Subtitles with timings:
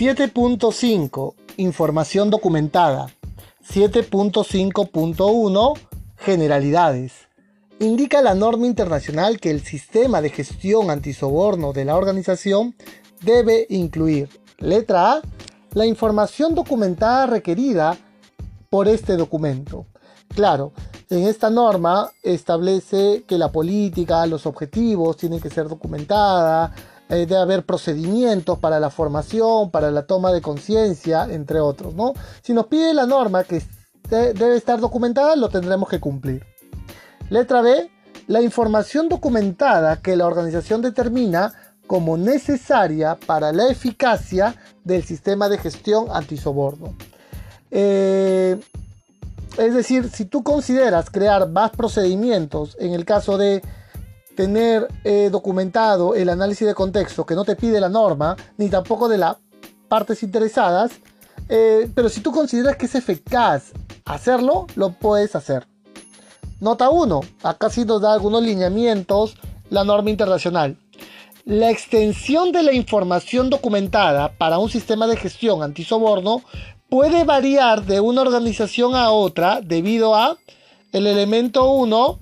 [0.00, 3.08] 7.5 Información documentada.
[3.70, 5.78] 7.5.1
[6.16, 7.12] Generalidades.
[7.80, 12.74] Indica la norma internacional que el sistema de gestión antisoborno de la organización
[13.20, 15.20] debe incluir, letra A,
[15.74, 17.98] la información documentada requerida
[18.70, 19.84] por este documento.
[20.34, 20.72] Claro,
[21.10, 26.72] en esta norma establece que la política, los objetivos tienen que ser documentada,
[27.10, 32.14] eh, debe haber procedimientos para la formación, para la toma de conciencia, entre otros, ¿no?
[32.42, 33.62] Si nos pide la norma que
[34.08, 36.44] debe estar documentada, lo tendremos que cumplir.
[37.28, 37.90] Letra B,
[38.26, 41.52] la información documentada que la organización determina
[41.86, 46.94] como necesaria para la eficacia del sistema de gestión antisoborno.
[47.72, 48.56] Eh,
[49.58, 53.62] es decir, si tú consideras crear más procedimientos en el caso de
[54.34, 59.08] tener eh, documentado el análisis de contexto que no te pide la norma, ni tampoco
[59.08, 59.36] de las
[59.88, 60.92] partes interesadas,
[61.48, 63.72] eh, pero si tú consideras que es eficaz
[64.04, 65.66] hacerlo, lo puedes hacer.
[66.60, 67.20] Nota 1.
[67.42, 69.34] Acá sí nos da algunos lineamientos
[69.70, 70.76] la norma internacional.
[71.44, 76.42] La extensión de la información documentada para un sistema de gestión antisoborno
[76.88, 80.36] puede variar de una organización a otra debido a
[80.92, 82.18] el elemento 1,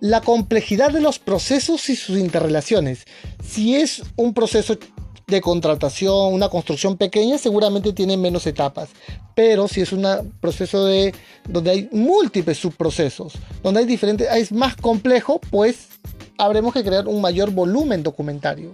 [0.00, 3.04] la complejidad de los procesos y sus interrelaciones.
[3.44, 4.78] Si es un proceso
[5.26, 8.88] de contratación, una construcción pequeña, seguramente tiene menos etapas.
[9.34, 11.14] Pero si es un proceso de
[11.48, 15.88] donde hay múltiples subprocesos, donde hay diferentes, es más complejo, pues
[16.36, 18.72] habremos que crear un mayor volumen documentario.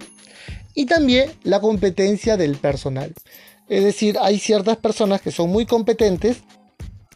[0.73, 3.13] Y también la competencia del personal.
[3.67, 6.37] Es decir, hay ciertas personas que son muy competentes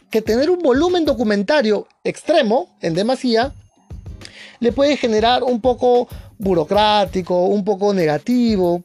[0.09, 3.53] que tener un volumen documentario extremo, en demasía,
[4.61, 8.83] le puede generar un poco burocrático, un poco negativo.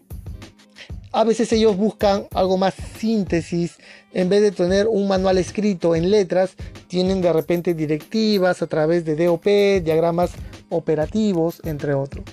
[1.13, 3.77] A veces ellos buscan algo más síntesis.
[4.13, 6.57] En vez de tener un manual escrito en letras,
[6.89, 9.45] tienen de repente directivas a través de DOP,
[9.85, 10.33] diagramas
[10.71, 12.25] operativos, entre otros.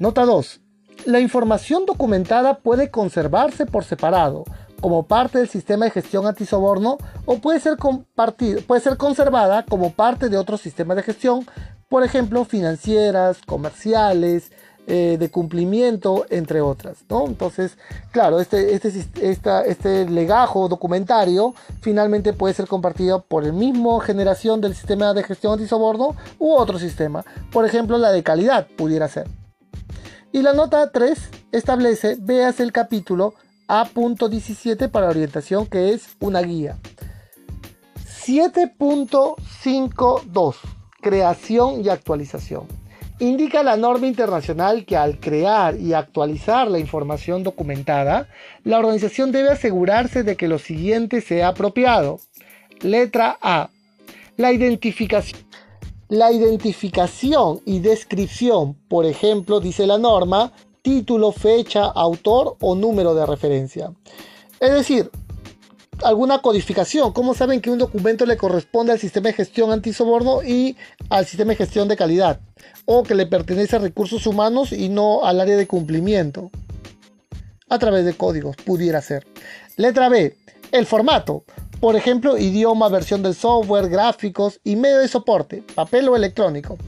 [0.00, 0.60] Nota 2.
[1.06, 4.44] La información documentada puede conservarse por separado,
[4.80, 7.76] como parte del sistema de gestión antisoborno, o puede ser,
[8.66, 11.46] puede ser conservada como parte de otro sistema de gestión,
[11.92, 14.50] por ejemplo, financieras, comerciales,
[14.86, 17.04] eh, de cumplimiento, entre otras.
[17.10, 17.76] Entonces,
[18.12, 19.06] claro, este, este,
[19.66, 25.52] este legajo documentario finalmente puede ser compartido por el mismo generación del sistema de gestión
[25.52, 27.26] antisoborno u otro sistema.
[27.52, 29.28] Por ejemplo, la de calidad pudiera ser.
[30.32, 31.18] Y la nota 3
[31.52, 33.34] establece, veas el capítulo
[33.68, 36.78] A.17 para orientación, que es una guía.
[38.24, 40.56] 7.52
[41.02, 42.66] Creación y actualización.
[43.18, 48.28] Indica la norma internacional que al crear y actualizar la información documentada,
[48.64, 52.20] la organización debe asegurarse de que lo siguiente sea apropiado.
[52.80, 53.68] Letra A.
[54.38, 55.42] La identificación
[56.12, 60.52] la identificación y descripción, por ejemplo, dice la norma,
[60.82, 63.94] título, fecha, autor o número de referencia.
[64.60, 65.10] Es decir,
[66.04, 67.12] alguna codificación.
[67.12, 70.76] ¿Cómo saben que un documento le corresponde al sistema de gestión antisoborno y
[71.10, 72.40] al sistema de gestión de calidad?
[72.84, 76.50] O que le pertenece a recursos humanos y no al área de cumplimiento.
[77.68, 79.26] A través de códigos, pudiera ser.
[79.76, 80.36] Letra B.
[80.72, 81.44] El formato.
[81.80, 86.78] Por ejemplo, idioma, versión del software, gráficos y medio de soporte, papel o electrónico.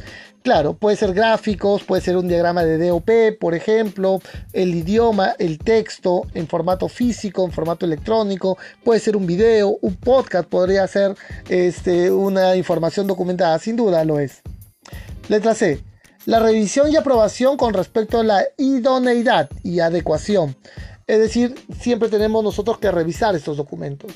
[0.44, 4.20] Claro, puede ser gráficos, puede ser un diagrama de DOP, por ejemplo,
[4.52, 9.96] el idioma, el texto en formato físico, en formato electrónico, puede ser un video, un
[9.96, 11.16] podcast, podría ser
[11.48, 14.42] este, una información documentada, sin duda lo es.
[15.30, 15.82] Letra C.
[16.26, 20.56] La revisión y aprobación con respecto a la idoneidad y adecuación.
[21.06, 24.12] Es decir, siempre tenemos nosotros que revisar estos documentos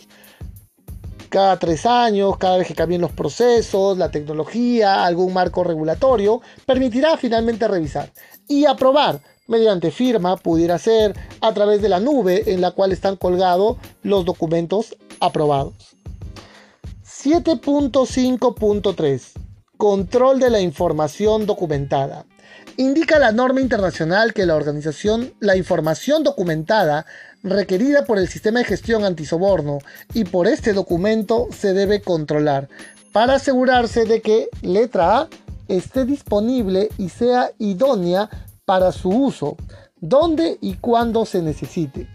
[1.29, 7.17] cada tres años, cada vez que cambien los procesos, la tecnología, algún marco regulatorio, permitirá
[7.17, 8.13] finalmente revisar
[8.47, 13.17] y aprobar mediante firma, pudiera ser a través de la nube en la cual están
[13.17, 15.75] colgados los documentos aprobados.
[17.05, 19.33] 7.5.3
[19.77, 22.27] Control de la información documentada.
[22.77, 27.07] Indica la norma internacional que la organización, la información documentada
[27.43, 29.79] requerida por el sistema de gestión antisoborno
[30.15, 32.69] y por este documento se debe controlar
[33.13, 35.29] para asegurarse de que letra A
[35.69, 38.29] esté disponible y sea idónea
[38.65, 39.57] para su uso,
[40.01, 42.09] donde y cuando se necesite.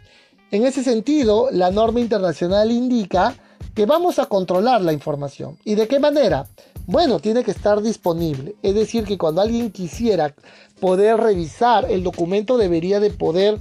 [0.52, 3.36] En ese sentido, la norma internacional indica
[3.74, 5.58] que vamos a controlar la información.
[5.64, 6.48] ¿Y de qué manera?
[6.86, 8.56] Bueno, tiene que estar disponible.
[8.62, 10.36] Es decir, que cuando alguien quisiera
[10.80, 13.60] poder revisar el documento debería de poder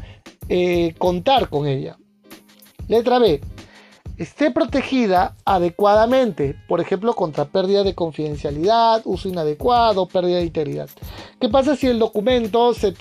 [0.49, 1.97] eh, contar con ella.
[2.89, 3.41] Letra B.
[4.19, 10.91] Esté protegida adecuadamente, por ejemplo, contra pérdida de confidencialidad, uso inadecuado, pérdida de integridad.
[11.41, 12.95] ¿Qué pasa si el documento se,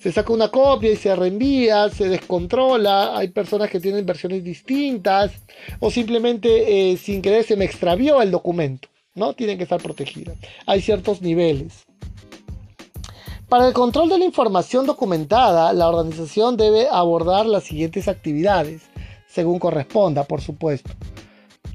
[0.00, 5.32] se saca una copia y se reenvía, se descontrola, hay personas que tienen versiones distintas
[5.78, 9.34] o simplemente eh, sin querer se me extravió el documento, ¿no?
[9.34, 10.38] Tienen que estar protegidas.
[10.66, 11.84] Hay ciertos niveles.
[13.50, 18.82] Para el control de la información documentada, la organización debe abordar las siguientes actividades,
[19.26, 20.92] según corresponda, por supuesto.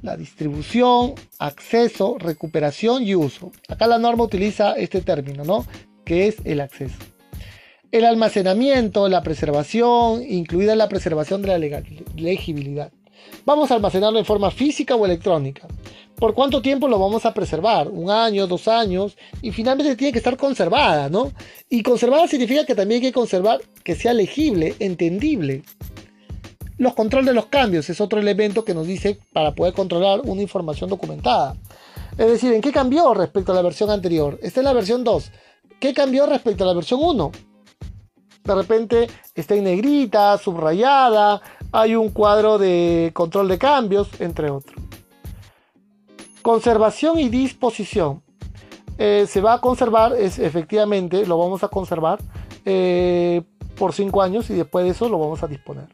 [0.01, 3.51] La distribución, acceso, recuperación y uso.
[3.67, 5.65] Acá la norma utiliza este término, ¿no?
[6.05, 6.95] Que es el acceso
[7.95, 11.81] el almacenamiento, la preservación, incluida la preservación de la
[12.17, 12.91] legibilidad.
[13.45, 15.67] Vamos a almacenarlo en forma física o electrónica.
[16.15, 17.89] ¿Por cuánto tiempo lo vamos a preservar?
[17.89, 19.17] ¿Un año, dos años?
[19.41, 21.31] Y finalmente tiene que estar conservada, ¿no?
[21.69, 25.63] Y conservada significa que también hay que conservar que sea legible, entendible.
[26.77, 30.41] Los controles de los cambios es otro elemento que nos dice para poder controlar una
[30.41, 31.55] información documentada.
[32.17, 34.39] Es decir, ¿en qué cambió respecto a la versión anterior?
[34.41, 35.31] Esta es la versión 2.
[35.79, 37.31] ¿Qué cambió respecto a la versión 1?
[38.45, 44.75] De repente está en negrita, subrayada, hay un cuadro de control de cambios, entre otros.
[46.41, 48.21] Conservación y disposición.
[48.97, 52.19] Eh, se va a conservar, es, efectivamente, lo vamos a conservar
[52.65, 53.41] eh,
[53.75, 55.87] por 5 años y después de eso lo vamos a disponer.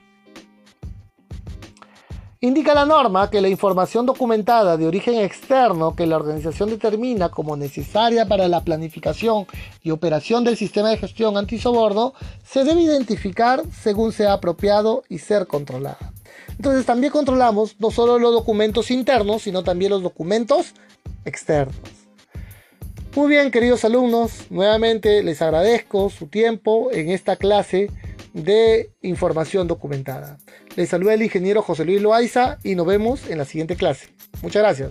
[2.44, 7.56] Indica la norma que la información documentada de origen externo que la organización determina como
[7.56, 9.46] necesaria para la planificación
[9.84, 15.46] y operación del sistema de gestión antisoborno se debe identificar según sea apropiado y ser
[15.46, 16.14] controlada.
[16.58, 20.74] Entonces también controlamos no solo los documentos internos, sino también los documentos
[21.26, 21.76] externos.
[23.16, 27.92] Muy bien, queridos alumnos, nuevamente les agradezco su tiempo en esta clase
[28.34, 30.38] de información documentada.
[30.76, 34.10] Les saluda el ingeniero José Luis Loaiza y nos vemos en la siguiente clase.
[34.42, 34.90] Muchas gracias.